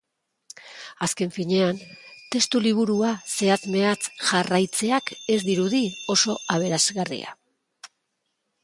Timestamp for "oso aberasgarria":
6.17-7.41